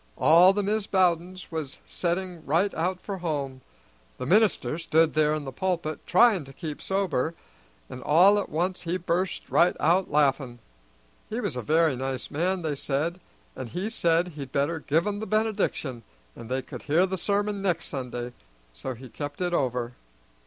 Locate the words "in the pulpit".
5.35-5.99